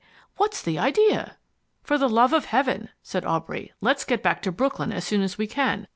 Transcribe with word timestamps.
What's 0.37 0.63
the 0.63 0.79
idea?" 0.79 1.37
"For 1.83 1.99
the 1.99 2.09
love 2.09 2.33
of 2.33 2.45
heaven," 2.45 2.89
said 3.03 3.23
Aubrey. 3.23 3.71
"Let's 3.81 4.03
get 4.03 4.23
back 4.23 4.41
to 4.41 4.51
Brooklyn 4.51 4.91
as 4.91 5.05
soon 5.05 5.21
as 5.21 5.37
we 5.37 5.45
can. 5.45 5.85